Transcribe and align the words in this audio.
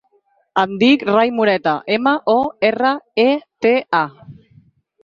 Em 0.61 0.71
dic 0.83 1.05
Rai 1.09 1.33
Moreta: 1.39 1.75
ema, 1.99 2.15
o, 2.35 2.37
erra, 2.71 2.95
e, 3.29 3.29
te, 3.67 3.77
a. 4.05 4.31